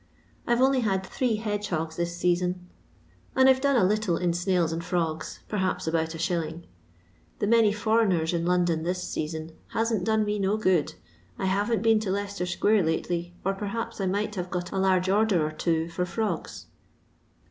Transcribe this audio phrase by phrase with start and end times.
[0.47, 2.67] I 've only had three hedgehogs this season,
[3.35, 6.65] and I 've done a little in snails and frogs, perhaps about It,
[7.37, 10.85] The many fi>reignerB in London this season hasn't done me no go«L
[11.37, 15.45] I haven't been ts Leicester^nare lately, or perhaps I might have got a laige order
[15.45, 16.65] or two £» firogs."